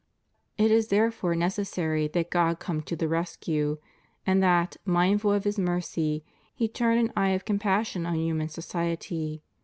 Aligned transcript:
It 0.57 0.71
is 0.71 0.87
therefore 0.87 1.35
necessary 1.35 2.07
that 2.07 2.31
God 2.31 2.57
come 2.57 2.81
to 2.81 2.95
the 2.95 3.07
rescue, 3.07 3.77
and 4.25 4.41
that, 4.41 4.75
mindful 4.83 5.31
of 5.31 5.43
His 5.43 5.59
mercy, 5.59 6.25
He 6.55 6.67
turn 6.67 6.97
an 6.97 7.13
eye 7.15 7.33
of 7.37 7.45
compassion 7.45 8.07
on 8.07 8.15
human 8.15 8.49
society. 8.49 9.43